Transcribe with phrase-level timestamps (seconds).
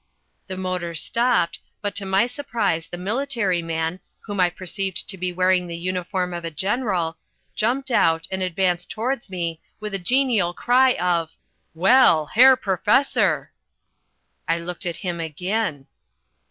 [0.47, 5.31] The motor stopped, but to my surprise the military man, whom I perceived to be
[5.31, 7.19] wearing the uniform of a general,
[7.53, 11.35] jumped out and advanced towards me with a genial cry of:
[11.75, 13.51] "Well, Herr Professor!"
[14.47, 15.85] I looked at him again.